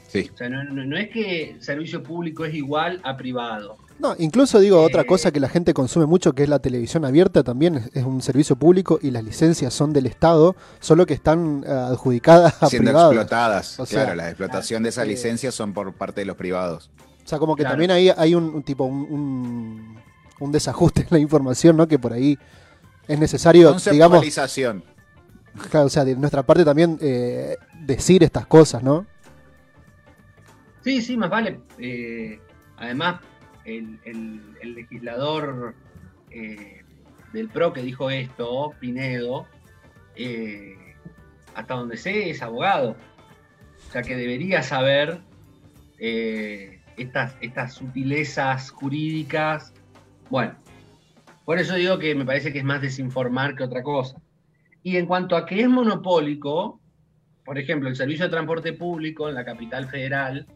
Sí. 0.07 0.29
O 0.33 0.37
sea, 0.37 0.49
no, 0.49 0.63
no, 0.63 0.97
es 0.97 1.09
que 1.09 1.57
servicio 1.59 2.01
público 2.01 2.45
es 2.45 2.53
igual 2.53 2.99
a 3.03 3.15
privado. 3.15 3.77
No, 3.99 4.15
incluso 4.17 4.59
digo 4.59 4.81
otra 4.81 5.01
eh, 5.01 5.05
cosa 5.05 5.31
que 5.31 5.41
la 5.41 5.49
gente 5.49 5.73
consume 5.73 6.05
mucho, 6.05 6.33
que 6.33 6.43
es 6.43 6.49
la 6.49 6.59
televisión 6.59 7.03
abierta, 7.03 7.43
también 7.43 7.89
es, 7.93 8.05
un 8.05 8.21
servicio 8.21 8.55
público 8.55 8.97
y 9.01 9.11
las 9.11 9.25
licencias 9.25 9.73
son 9.73 9.91
del 9.91 10.05
Estado, 10.05 10.55
solo 10.79 11.05
que 11.05 11.13
están 11.13 11.65
eh, 11.67 11.69
adjudicadas 11.69 12.63
a 12.63 12.67
Siendo 12.67 12.91
explotadas, 12.91 13.77
claro, 13.89 14.15
la 14.15 14.29
explotación 14.29 14.83
de 14.83 14.89
esas 14.89 15.03
eh, 15.03 15.09
licencias 15.09 15.53
son 15.53 15.73
por 15.73 15.93
parte 15.93 16.21
de 16.21 16.25
los 16.25 16.37
privados. 16.37 16.89
O 17.25 17.27
sea, 17.27 17.39
como 17.39 17.57
que 17.57 17.63
también 17.63 17.91
ahí 17.91 18.09
hay 18.15 18.33
un, 18.33 18.63
tipo, 18.63 18.85
un, 18.85 19.97
desajuste 20.47 21.01
en 21.01 21.07
la 21.11 21.19
información, 21.19 21.75
¿no? 21.77 21.87
Que 21.87 21.99
por 21.99 22.13
ahí 22.13 22.39
es 23.07 23.19
necesario, 23.19 23.75
digamos... 23.91 24.25
Claro, 25.69 25.87
o 25.87 25.89
sea, 25.89 26.05
de 26.05 26.15
nuestra 26.15 26.41
parte 26.41 26.63
también 26.63 26.97
decir 27.85 28.23
estas 28.23 28.47
cosas, 28.47 28.81
¿no? 28.81 29.05
Sí, 30.83 31.01
sí, 31.01 31.17
más 31.17 31.29
vale. 31.29 31.59
además, 32.77 33.19
el, 33.77 34.75
legislador 34.75 35.75
eh, 36.31 36.81
del 37.33 37.49
PRO 37.49 37.73
que 37.73 37.81
dijo 37.81 38.09
esto, 38.09 38.73
Pinedo, 38.79 39.45
eh, 40.15 40.75
hasta 41.55 41.75
donde 41.75 41.97
sé, 41.97 42.29
es 42.29 42.41
abogado. 42.41 42.95
O 43.87 43.91
sea 43.91 44.01
que 44.01 44.15
debería 44.15 44.61
saber 44.61 45.19
eh, 45.99 46.81
estas, 46.97 47.35
estas 47.41 47.73
sutilezas 47.73 48.71
jurídicas. 48.71 49.73
Bueno, 50.29 50.55
por 51.45 51.59
eso 51.59 51.75
digo 51.75 51.97
que 51.97 52.13
me 52.15 52.25
parece 52.25 52.51
que 52.51 52.59
es 52.59 52.65
más 52.65 52.81
desinformar 52.81 53.55
que 53.55 53.63
otra 53.63 53.83
cosa. 53.83 54.17
Y 54.83 54.97
en 54.97 55.05
cuanto 55.05 55.35
a 55.35 55.45
que 55.45 55.61
es 55.61 55.69
monopólico, 55.69 56.79
por 57.45 57.57
ejemplo, 57.57 57.89
el 57.89 57.95
servicio 57.95 58.25
de 58.25 58.31
transporte 58.31 58.73
público 58.73 59.27
en 59.27 59.35
la 59.35 59.43
capital 59.43 59.87
federal, 59.87 60.47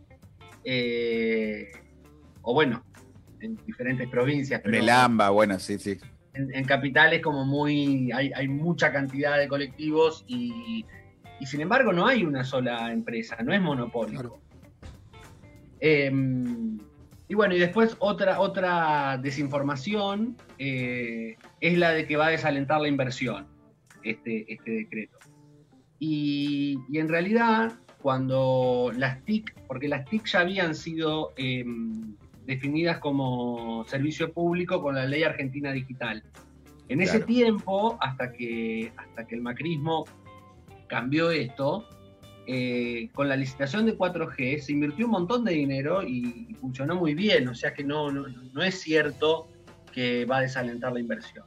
o 2.44 2.54
bueno, 2.54 2.84
en 3.44 3.58
diferentes 3.66 4.08
provincias. 4.10 4.62
en 4.66 4.76
el 4.76 4.90
AMBA, 4.90 5.30
bueno, 5.30 5.60
sí, 5.60 5.78
sí. 5.78 5.98
En, 6.34 6.66
capitales 6.66 7.22
como 7.22 7.46
muy, 7.46 8.12
hay, 8.12 8.48
mucha 8.48 8.92
cantidad 8.92 9.38
de 9.38 9.48
colectivos 9.48 10.26
y, 10.28 10.86
sin 11.46 11.62
embargo 11.62 11.92
no 11.92 12.08
hay 12.08 12.24
una 12.24 12.44
sola 12.44 12.92
empresa, 12.92 13.38
no 13.44 13.54
es 13.54 13.62
monopolio. 13.62 14.40
Em, 15.80 16.80
y 17.28 17.36
bueno, 17.36 17.56
y 17.56 17.60
después 17.60 17.96
otra, 18.00 18.40
otra 18.40 19.20
desinformación 19.22 20.38
eh, 20.58 21.36
es 21.60 21.78
la 21.78 21.92
de 21.92 22.08
que 22.08 22.16
va 22.16 22.28
a 22.28 22.30
desalentar 22.30 22.82
la 22.82 22.88
inversión, 22.88 23.48
este, 24.04 24.52
este 24.52 24.72
decreto. 24.72 25.20
Y, 26.00 26.78
en 26.94 27.08
realidad, 27.08 27.72
cuando 28.02 28.92
las 28.98 29.24
TIC, 29.24 29.56
porque 29.68 29.88
las 29.88 30.04
TIC 30.04 30.26
ya 30.26 30.42
habían 30.42 30.76
sido 30.76 31.32
em, 31.38 32.18
definidas 32.46 33.00
como 33.00 33.86
servicio 33.86 34.32
público 34.34 34.82
con 34.82 34.96
la 34.96 35.06
ley 35.06 35.24
argentina 35.24 35.72
digital. 35.72 36.24
En 36.90 37.02
ese 37.02 37.22
tiempo, 37.22 37.98
hasta 38.02 38.32
que, 38.32 38.92
hasta 38.98 39.26
que 39.26 39.36
el 39.36 39.42
macrismo 39.42 40.06
cambió 40.88 41.32
esto, 41.32 41.88
eh, 42.46 43.10
con 43.14 43.30
la 43.30 43.38
licitación 43.38 43.86
de 43.86 43.98
4G 43.98 44.60
se 44.60 44.74
invirtió 44.74 45.06
un 45.06 45.14
montón 45.14 45.46
de 45.46 45.54
dinero 45.54 46.04
y, 46.04 46.56
funcionó 46.60 46.96
muy 46.96 47.14
bien, 47.14 47.48
o 47.48 47.56
sea 47.56 47.74
que 47.74 47.84
no, 47.84 48.12
no, 48.12 48.28
no 48.28 48.64
es 48.64 48.80
cierto 48.82 49.48
que 49.94 50.26
va 50.26 50.38
a 50.38 50.42
desalentar 50.42 50.92
la 50.94 51.00
inversión. 51.00 51.46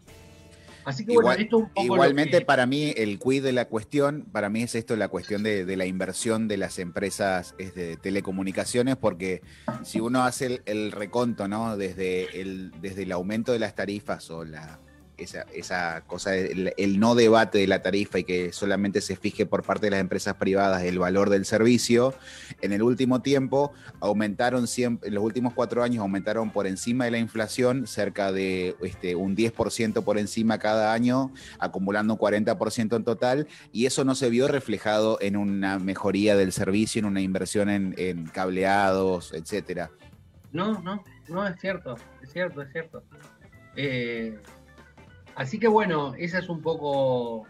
Así 0.86 1.04
que 1.04 1.14
bueno, 1.14 1.32
esto 1.32 1.58
un 1.58 1.68
poco 1.68 1.82
Igualmente 1.82 2.40
para 2.42 2.64
mí 2.64 2.94
el 2.96 3.18
quid 3.18 3.42
de 3.42 3.52
la 3.52 3.64
cuestión, 3.64 4.24
para 4.30 4.48
mí 4.48 4.62
es 4.62 4.76
esto 4.76 4.94
la 4.94 5.08
cuestión 5.08 5.42
de, 5.42 5.76
la 5.76 5.84
inversión 5.84 6.46
de 6.46 6.56
las 6.58 6.78
empresas 6.78 7.56
de 7.58 7.96
telecomunicaciones, 7.96 8.96
porque 8.96 9.42
si 9.82 9.98
uno 9.98 10.22
hace 10.22 10.46
el, 10.46 10.62
el 10.64 10.92
reconto, 10.92 11.48
¿no? 11.48 11.76
Desde 11.76 12.40
el, 12.40 12.70
desde 12.80 13.02
el 13.02 13.10
aumento 13.10 13.50
de 13.50 13.58
las 13.58 13.74
tarifas 13.74 14.30
o 14.30 14.44
la 14.44 14.78
esa, 15.18 15.42
esa 15.54 16.02
cosa, 16.06 16.34
el, 16.34 17.00
no 17.00 17.14
debate 17.14 17.58
de 17.58 17.66
la 17.66 17.82
tarifa 17.82 18.18
y 18.18 18.24
que 18.24 18.52
solamente 18.52 19.00
se 19.00 19.16
fije 19.16 19.46
por 19.46 19.62
parte 19.62 19.86
de 19.86 19.90
las 19.90 20.00
empresas 20.00 20.34
privadas 20.34 20.82
el 20.82 20.98
valor 20.98 21.30
del 21.30 21.44
servicio, 21.44 22.14
en 22.60 22.72
el 22.72 22.82
último 22.82 23.22
tiempo 23.22 23.72
aumentaron, 24.00 24.66
siempre, 24.66 25.08
en 25.08 25.14
los 25.14 25.24
últimos 25.24 25.54
cuatro 25.54 25.82
años 25.82 26.00
aumentaron 26.00 26.50
por 26.50 26.66
encima 26.66 27.04
de 27.06 27.10
la 27.12 27.18
inflación 27.18 27.86
cerca 27.86 28.32
de 28.32 28.76
este, 28.82 29.14
un 29.14 29.36
10% 29.36 30.04
por 30.04 30.18
encima 30.18 30.58
cada 30.58 30.92
año, 30.92 31.32
acumulando 31.58 32.14
un 32.14 32.20
40% 32.20 32.96
en 32.96 33.04
total, 33.04 33.48
y 33.72 33.86
eso 33.86 34.04
no 34.04 34.14
se 34.14 34.30
vio 34.30 34.48
reflejado 34.48 35.18
en 35.20 35.36
una 35.36 35.78
mejoría 35.78 36.36
del 36.36 36.52
servicio, 36.52 36.98
en 36.98 37.06
una 37.06 37.20
inversión 37.20 37.70
en, 37.70 37.94
en 37.96 38.26
cableados, 38.26 39.32
etcétera. 39.32 39.90
No, 40.52 40.80
no, 40.80 41.04
no 41.28 41.46
es 41.46 41.60
cierto, 41.60 41.96
es 42.22 42.32
cierto, 42.32 42.62
es 42.62 42.72
cierto. 42.72 43.02
Eh, 43.76 44.38
Así 45.36 45.58
que 45.58 45.68
bueno, 45.68 46.14
esa 46.16 46.38
es 46.38 46.48
un 46.48 46.62
poco. 46.62 47.46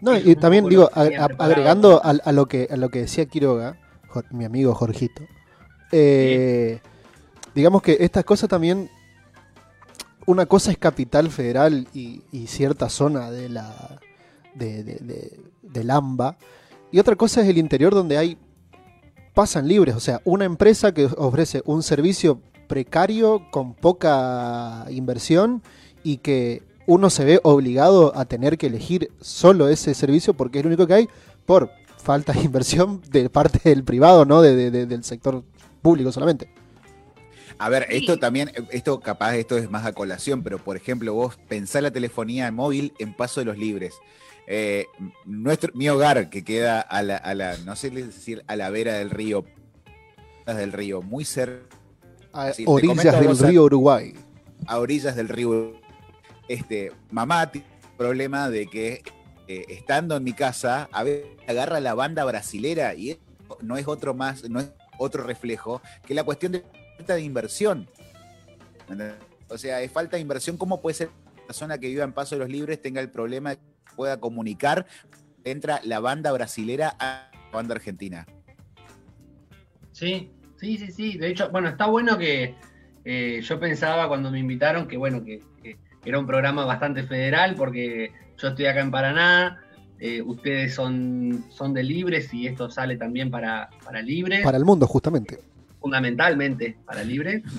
No, 0.00 0.16
y 0.16 0.36
también 0.36 0.68
digo, 0.68 0.90
agregando 0.92 2.00
a, 2.04 2.32
lo 2.32 2.46
que, 2.46 2.68
a 2.70 2.76
lo 2.76 2.90
que 2.90 3.00
decía 3.00 3.24
Quiroga, 3.24 3.78
mi 4.30 4.44
amigo 4.44 4.74
Jorgito, 4.74 5.22
eh, 5.90 6.80
digamos 7.54 7.82
que 7.82 7.96
estas 8.00 8.24
cosas 8.24 8.48
también. 8.48 8.90
Una 10.26 10.46
cosa 10.46 10.70
es 10.70 10.78
capital 10.78 11.30
federal 11.30 11.86
y, 11.92 12.22
cierta 12.46 12.88
zona 12.88 13.30
de 13.30 13.50
la 13.50 14.00
de, 14.54 14.82
de, 14.82 15.40
del 15.60 15.90
AMBA, 15.90 16.38
y 16.90 16.98
otra 16.98 17.14
cosa 17.16 17.42
es 17.42 17.48
el 17.48 17.58
interior 17.58 17.94
donde 17.94 18.16
hay 18.16 18.38
pasan 19.34 19.68
libres, 19.68 19.94
o 19.96 20.00
sea, 20.00 20.22
una 20.24 20.44
empresa 20.44 20.92
que 20.94 21.06
ofrece 21.16 21.62
un 21.66 21.82
servicio 21.82 22.40
precario 22.68 23.50
con 23.50 23.74
poca 23.74 24.86
inversión 24.90 25.62
y 26.02 26.18
que 26.18 26.62
uno 26.86 27.10
se 27.10 27.24
ve 27.24 27.40
obligado 27.42 28.16
a 28.16 28.24
tener 28.26 28.58
que 28.58 28.66
elegir 28.66 29.10
solo 29.20 29.68
ese 29.68 29.94
servicio 29.94 30.34
porque 30.34 30.58
es 30.58 30.64
lo 30.64 30.68
único 30.68 30.86
que 30.86 30.94
hay 30.94 31.08
por 31.46 31.70
falta 31.96 32.32
de 32.32 32.40
inversión 32.44 33.00
de 33.10 33.28
parte 33.30 33.60
del 33.68 33.84
privado, 33.84 34.24
¿no? 34.24 34.42
De, 34.42 34.70
de- 34.70 34.86
del 34.86 35.04
sector 35.04 35.42
público 35.82 36.12
solamente. 36.12 36.48
A 37.58 37.68
ver, 37.68 37.86
esto 37.90 38.18
también, 38.18 38.50
esto 38.70 38.98
capaz, 39.00 39.36
esto 39.36 39.56
es 39.56 39.70
más 39.70 39.86
a 39.86 39.92
colación, 39.92 40.42
pero 40.42 40.58
por 40.58 40.76
ejemplo, 40.76 41.14
vos 41.14 41.36
pensás 41.48 41.82
la 41.82 41.92
telefonía 41.92 42.50
móvil 42.50 42.92
en 42.98 43.14
Paso 43.14 43.40
de 43.40 43.46
los 43.46 43.56
Libres. 43.56 43.94
Eh, 44.46 44.86
nuestro, 45.24 45.70
mi 45.74 45.88
hogar, 45.88 46.28
que 46.30 46.42
queda 46.44 46.80
a 46.80 47.02
la, 47.02 47.16
a 47.16 47.32
la, 47.34 47.56
no 47.58 47.76
sé 47.76 47.90
decir, 47.90 48.42
a 48.48 48.56
la 48.56 48.70
vera 48.70 48.94
del 48.94 49.10
río, 49.10 49.44
del 50.46 50.72
río, 50.72 51.00
muy 51.00 51.24
cerca, 51.24 51.64
A 52.32 52.52
orillas 52.66 52.96
comento 52.96 53.18
del 53.20 53.28
vos, 53.28 53.40
río 53.40 53.62
Uruguay. 53.64 54.14
a 54.66 54.78
orillas 54.78 55.14
del 55.16 55.28
río. 55.28 55.74
Este, 56.48 56.92
mamá 57.10 57.50
tiene 57.50 57.66
el 57.82 57.96
problema 57.96 58.50
de 58.50 58.66
que 58.66 59.02
eh, 59.46 59.64
estando 59.68 60.16
en 60.16 60.24
mi 60.24 60.32
casa, 60.32 60.88
a 60.90 61.02
veces 61.02 61.26
agarra 61.46 61.80
la 61.80 61.94
banda 61.94 62.24
brasilera 62.24 62.94
y 62.94 63.18
no 63.60 63.76
es 63.76 63.86
otro 63.86 64.14
más, 64.14 64.48
no 64.48 64.60
es 64.60 64.72
otro 64.98 65.22
reflejo 65.22 65.82
que 66.06 66.14
la 66.14 66.24
cuestión 66.24 66.52
de 66.52 66.64
falta 66.96 67.14
de 67.14 67.22
inversión. 67.22 67.88
O 69.48 69.58
sea, 69.58 69.82
es 69.82 69.92
falta 69.92 70.16
de 70.16 70.22
inversión. 70.22 70.56
¿Cómo 70.56 70.80
puede 70.80 70.94
ser 70.94 71.08
que 71.08 71.30
una 71.32 71.46
persona 71.46 71.78
que 71.78 71.88
viva 71.88 72.04
en 72.04 72.12
Paso 72.12 72.34
de 72.34 72.40
los 72.40 72.48
Libres 72.48 72.80
tenga 72.80 73.00
el 73.00 73.10
problema 73.10 73.50
de 73.50 73.56
que 73.56 73.94
pueda 73.96 74.18
comunicar? 74.18 74.86
Entra 75.44 75.80
la 75.84 76.00
banda 76.00 76.32
brasilera 76.32 76.96
a 76.98 77.30
la 77.32 77.50
banda 77.52 77.74
argentina. 77.74 78.26
Sí, 79.92 80.30
sí, 80.58 80.78
sí, 80.78 80.90
sí. 80.90 81.18
De 81.18 81.28
hecho, 81.28 81.50
bueno, 81.50 81.68
está 81.68 81.86
bueno 81.86 82.16
que 82.16 82.54
eh, 83.04 83.40
yo 83.42 83.60
pensaba 83.60 84.08
cuando 84.08 84.30
me 84.30 84.38
invitaron 84.38 84.88
que, 84.88 84.96
bueno, 84.96 85.22
que 85.22 85.42
era 86.04 86.18
un 86.18 86.26
programa 86.26 86.64
bastante 86.64 87.02
federal 87.04 87.54
porque 87.54 88.12
yo 88.36 88.48
estoy 88.48 88.66
acá 88.66 88.80
en 88.80 88.90
Paraná, 88.90 89.60
eh, 89.98 90.20
ustedes 90.22 90.74
son, 90.74 91.44
son 91.50 91.72
de 91.72 91.82
Libres 91.82 92.32
y 92.34 92.46
esto 92.46 92.68
sale 92.68 92.96
también 92.96 93.30
para, 93.30 93.70
para 93.84 94.02
Libres, 94.02 94.42
Para 94.42 94.58
el 94.58 94.64
mundo, 94.64 94.86
justamente. 94.86 95.38
fundamentalmente 95.80 96.76
para 96.84 97.02
Libres. 97.04 97.42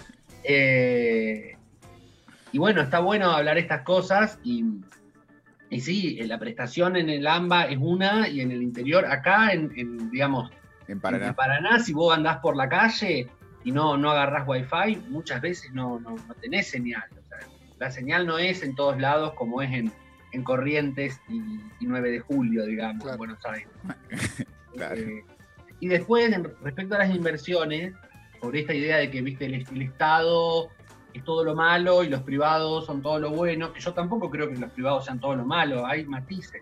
Eh, 0.47 1.57
y 2.51 2.59
bueno, 2.59 2.81
está 2.81 2.99
bueno 2.99 3.31
hablar 3.31 3.57
estas 3.57 3.81
cosas 3.81 4.37
y, 4.43 4.63
y 5.71 5.81
sí, 5.81 6.17
eh, 6.19 6.27
la 6.27 6.37
prestación 6.37 6.95
en 6.97 7.09
el 7.09 7.25
AMBA 7.25 7.63
es 7.63 7.79
una 7.81 8.27
y 8.29 8.41
en 8.41 8.51
el 8.51 8.61
interior, 8.61 9.05
acá, 9.07 9.53
en, 9.53 9.71
en, 9.75 10.11
digamos, 10.11 10.51
En 10.87 10.93
en 10.93 10.99
Paraná. 10.99 11.33
Paraná, 11.33 11.79
si 11.79 11.93
vos 11.93 12.15
andás 12.15 12.37
por 12.37 12.55
la 12.55 12.69
calle 12.69 13.27
y 13.63 13.71
no, 13.71 13.97
no 13.97 14.11
agarrás 14.11 14.47
wifi, 14.47 14.97
muchas 15.09 15.41
veces 15.41 15.73
no, 15.73 15.99
no, 15.99 16.11
no 16.11 16.33
tenés 16.35 16.67
señal. 16.67 17.05
La 17.79 17.91
señal 17.91 18.25
no 18.25 18.37
es 18.37 18.63
en 18.63 18.75
todos 18.75 18.99
lados 18.99 19.33
como 19.33 19.61
es 19.61 19.71
en, 19.71 19.91
en 20.31 20.43
Corrientes 20.43 21.19
y, 21.27 21.37
y 21.79 21.85
9 21.87 22.11
de 22.11 22.19
julio, 22.19 22.65
digamos, 22.65 23.01
Claro. 23.03 23.13
en 23.13 23.17
Buenos 23.17 23.45
Aires. 23.45 23.67
Claro. 24.75 24.95
Eh, 24.99 25.23
y 25.79 25.87
después, 25.87 26.33
en- 26.33 26.51
respecto 26.61 26.95
a 26.95 26.99
las 26.99 27.15
inversiones, 27.15 27.93
sobre 28.41 28.59
esta 28.59 28.73
idea 28.73 28.97
de 28.97 29.09
que 29.09 29.21
viste 29.21 29.45
el, 29.45 29.53
el 29.71 29.81
Estado 29.81 30.69
es 31.13 31.23
todo 31.23 31.45
lo 31.45 31.55
malo 31.55 32.03
y 32.03 32.09
los 32.09 32.21
privados 32.23 32.85
son 32.85 33.01
todo 33.01 33.17
lo 33.19 33.31
bueno, 33.31 33.71
que 33.71 33.79
yo 33.79 33.93
tampoco 33.93 34.29
creo 34.29 34.49
que 34.49 34.57
los 34.57 34.69
privados 34.71 35.05
sean 35.05 35.19
todo 35.21 35.33
lo 35.35 35.45
malo, 35.45 35.85
hay 35.85 36.05
matices. 36.05 36.61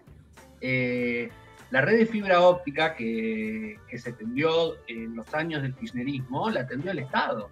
Eh, 0.62 1.29
la 1.72 1.82
red 1.82 1.98
de 1.98 2.05
fibra 2.05 2.39
óptica 2.41 2.93
que, 2.96 3.79
que 3.89 3.98
se 3.98 4.13
tendió 4.13 4.75
en 4.88 5.15
los 5.15 5.34
años 5.34 5.63
del 5.63 5.74
kirchnerismo, 5.74 6.51
la 6.51 6.67
tendió 6.67 6.91
el 6.91 7.00
Estado 7.00 7.50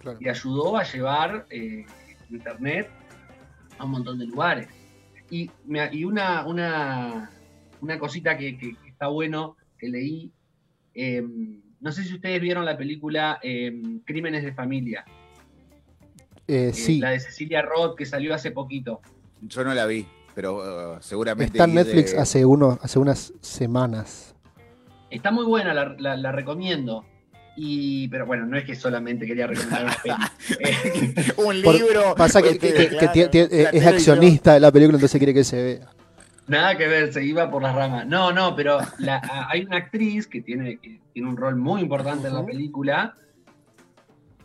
Claro. 0.00 0.18
y 0.20 0.28
ayudó 0.28 0.76
a 0.76 0.82
llevar 0.82 1.46
eh, 1.50 1.86
internet 2.30 2.88
a 3.78 3.84
un 3.84 3.90
montón 3.90 4.18
de 4.18 4.26
lugares. 4.26 4.68
Y, 5.30 5.50
me- 5.66 5.88
y 5.92 6.04
una, 6.04 6.46
una, 6.46 7.30
una 7.80 7.98
cosita 7.98 8.36
que, 8.36 8.56
que- 8.58 8.74
que 8.76 8.88
está 8.88 9.08
bueno 9.08 9.56
que 9.78 9.88
leí, 9.88 10.32
eh, 10.94 11.22
no 11.80 11.92
sé 11.92 12.04
si 12.04 12.14
ustedes 12.14 12.40
vieron 12.40 12.64
la 12.64 12.76
película 12.76 13.38
eh, 13.42 13.82
Crímenes 14.04 14.42
de 14.44 14.52
Familia, 14.52 15.04
Eh, 16.48 16.68
eh, 16.68 16.72
sí, 16.72 16.98
la 17.00 17.10
de 17.10 17.20
Cecilia 17.20 17.60
Roth 17.62 17.96
que 17.96 18.06
salió 18.06 18.32
hace 18.34 18.52
poquito. 18.52 19.00
Yo 19.42 19.64
no 19.64 19.74
la 19.74 19.84
vi, 19.84 20.06
pero 20.34 20.94
uh, 20.96 21.02
seguramente. 21.02 21.58
está 21.58 21.64
en 21.64 21.74
Netflix 21.74 22.14
hace, 22.14 22.44
uno, 22.46 22.78
hace 22.82 22.98
unas 22.98 23.32
semanas. 23.40 24.34
Está 25.10 25.30
muy 25.32 25.44
buena, 25.44 25.74
la, 25.74 25.94
la- 25.98 26.16
la 26.16 26.32
recomiendo. 26.32 27.04
Y, 27.56 28.08
pero 28.08 28.26
bueno, 28.26 28.44
no 28.44 28.56
es 28.58 28.64
que 28.64 28.74
solamente 28.76 29.26
quería 29.26 29.46
recomendar 29.46 29.84
una 29.84 29.96
peli. 30.02 30.14
Eh, 30.60 31.32
Un 31.38 31.62
Por- 31.62 31.74
libro. 31.74 32.14
Pasa 32.14 32.42
que, 32.42 32.58
claro, 32.58 33.28
la 33.50 33.70
es 33.70 33.86
accionista 33.86 34.54
de 34.54 34.60
la 34.60 34.70
película, 34.70 34.96
entonces 34.96 35.18
quiere 35.18 35.32
que 35.34 35.42
se 35.44 35.62
vea. 35.62 35.86
Nada 36.48 36.76
que 36.76 36.86
ver, 36.86 37.12
se 37.12 37.24
iba 37.24 37.50
por 37.50 37.62
las 37.62 37.74
ramas. 37.74 38.06
No, 38.06 38.30
no, 38.32 38.54
pero 38.54 38.78
la- 38.98 39.48
hay 39.50 39.64
una 39.64 39.78
actriz 39.78 40.26
que 40.26 40.42
tiene, 40.42 40.78
que 40.78 41.00
tiene 41.12 41.28
un 41.28 41.36
rol 41.36 41.56
muy 41.56 41.80
importante 41.80 42.28
en 42.28 42.34
la 42.34 42.44
película 42.44 43.16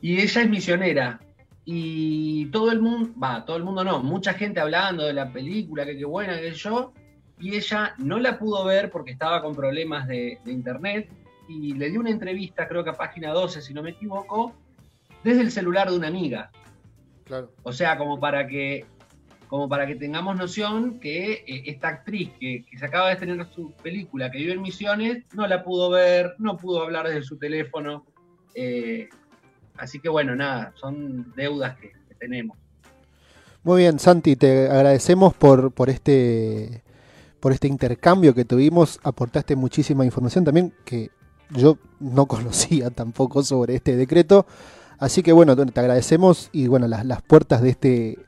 y 0.01 0.19
ella 0.19 0.41
es 0.41 0.49
misionera. 0.49 1.19
Y 1.63 2.45
todo 2.47 2.71
el 2.71 2.81
mundo, 2.81 3.11
va, 3.21 3.45
todo 3.45 3.57
el 3.57 3.63
mundo 3.63 3.83
no, 3.83 4.01
mucha 4.01 4.33
gente 4.33 4.59
hablando 4.59 5.05
de 5.05 5.13
la 5.13 5.31
película, 5.31 5.85
que 5.85 5.95
qué 5.95 6.05
buena, 6.05 6.39
que 6.39 6.53
yo, 6.53 6.91
y 7.39 7.55
ella 7.55 7.93
no 7.99 8.17
la 8.19 8.39
pudo 8.39 8.65
ver 8.65 8.89
porque 8.89 9.11
estaba 9.11 9.41
con 9.43 9.55
problemas 9.55 10.07
de, 10.07 10.39
de 10.43 10.51
internet 10.51 11.09
y 11.47 11.73
le 11.73 11.89
dio 11.89 11.99
una 11.99 12.09
entrevista, 12.09 12.67
creo 12.67 12.83
que 12.83 12.89
a 12.91 12.93
página 12.93 13.31
12, 13.31 13.61
si 13.61 13.73
no 13.73 13.83
me 13.83 13.91
equivoco, 13.91 14.53
desde 15.23 15.41
el 15.41 15.51
celular 15.51 15.89
de 15.89 15.97
una 15.97 16.07
amiga. 16.07 16.51
Claro. 17.25 17.51
O 17.63 17.71
sea, 17.71 17.97
como 17.97 18.19
para 18.19 18.47
que, 18.47 18.85
como 19.47 19.69
para 19.69 19.85
que 19.87 19.95
tengamos 19.95 20.37
noción 20.37 20.99
que 20.99 21.43
eh, 21.45 21.63
esta 21.65 21.89
actriz 21.89 22.31
que, 22.39 22.65
que 22.69 22.77
se 22.77 22.85
acaba 22.85 23.07
de 23.07 23.13
estrenar 23.13 23.49
su 23.53 23.71
película, 23.83 24.31
que 24.31 24.39
vive 24.39 24.53
en 24.53 24.61
Misiones, 24.61 25.25
no 25.33 25.47
la 25.47 25.63
pudo 25.63 25.89
ver, 25.89 26.35
no 26.37 26.57
pudo 26.57 26.81
hablar 26.81 27.07
desde 27.07 27.23
su 27.23 27.37
teléfono. 27.37 28.05
eh, 28.55 29.09
así 29.77 29.99
que 29.99 30.09
bueno, 30.09 30.35
nada, 30.35 30.73
son 30.75 31.33
deudas 31.35 31.77
que, 31.77 31.91
que 31.91 32.15
tenemos. 32.15 32.57
Muy 33.63 33.81
bien, 33.81 33.99
Santi, 33.99 34.35
te 34.35 34.69
agradecemos 34.69 35.33
por, 35.35 35.71
por 35.71 35.89
este 35.89 36.83
por 37.41 37.51
este 37.51 37.67
intercambio 37.67 38.33
que 38.33 38.45
tuvimos. 38.45 38.99
Aportaste 39.03 39.57
muchísima 39.57 40.05
información 40.05 40.45
también 40.45 40.73
que 40.85 41.09
yo 41.53 41.77
no 41.99 42.25
conocía 42.27 42.89
tampoco 42.89 43.43
sobre 43.43 43.75
este 43.75 43.95
decreto. 43.95 44.45
Así 44.99 45.23
que 45.23 45.31
bueno, 45.33 45.55
te 45.55 45.79
agradecemos 45.79 46.49
y 46.51 46.67
bueno, 46.67 46.87
las, 46.87 47.05
las 47.05 47.21
puertas 47.21 47.61
de 47.61 47.69
este 47.71 48.19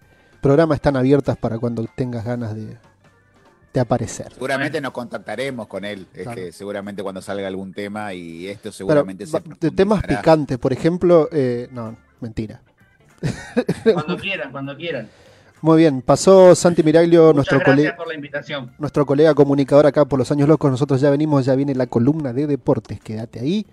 programa 0.42 0.76
están 0.76 0.96
abiertas 0.98 1.38
para 1.38 1.60
cuando 1.60 1.86
tengas 1.96 2.26
ganas 2.26 2.56
de, 2.56 2.78
de 3.74 3.80
aparecer. 3.80 4.34
Seguramente 4.34 4.82
nos 4.82 4.92
contactaremos 4.92 5.68
con 5.68 5.86
él. 5.86 6.08
Es 6.14 6.24
Claro. 6.24 6.36
que 6.36 6.52
seguramente 6.52 7.04
cuando 7.04 7.22
salga 7.22 7.48
algún 7.48 7.74
tema 7.74 8.14
y 8.14 8.48
esto 8.48 8.62
Pero, 8.64 8.74
seguramente 8.74 9.26
se 9.28 9.34
va- 9.40 9.44
de 9.60 9.72
temas 9.72 10.04
picantes, 10.04 10.58
por 10.58 10.74
ejemplo, 10.74 11.30
eh, 11.32 11.70
no, 11.72 11.96
mentira. 12.22 12.62
Cuando 13.94 14.18
quieran, 14.18 14.52
cuando 14.52 14.76
quieran. 14.76 15.08
Muy 15.64 15.78
bien, 15.78 16.02
pasó 16.02 16.56
Santi 16.56 16.84
Miraglio, 16.84 17.28
Muchas 17.34 17.36
nuestro 17.36 17.62
colega. 17.64 17.96
por 17.96 18.10
la 18.10 18.16
invitación. 18.16 18.72
nuestro 18.80 19.06
colega 19.06 19.34
comunicador 19.34 19.86
acá 19.86 20.04
por 20.04 20.20
los 20.20 20.30
años 20.30 20.50
locos. 20.50 20.70
Nosotros 20.70 21.00
ya 21.00 21.10
venimos, 21.10 21.46
ya 21.46 21.56
viene 21.56 21.74
la 21.74 21.88
columna 21.88 22.34
de 22.34 22.48
deportes. 22.48 23.00
Quédate 23.00 23.40
ahí, 23.40 23.66